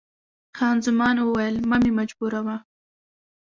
خان 0.57 0.77
زمان 0.85 1.15
وویل، 1.19 1.55
مه 1.69 1.77
مې 1.81 1.91
مجبوروه. 1.99 2.55